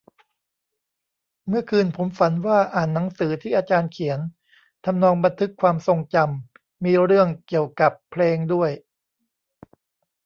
[1.47, 4.19] เมื่อคืนผมฝันว่าอ่านหนังสือที่อาจารย์เขียน
[4.85, 8.71] ทำนองบันทึกความทรงจำ มีเรื่องเกี่ยวกับเพลงด้วย